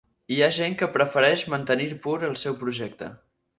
[0.35, 3.15] Hi ha gent que prefereix mantenir pur el seu projecte.